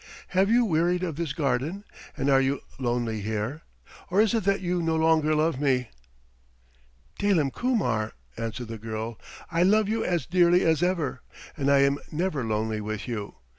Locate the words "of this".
1.03-1.31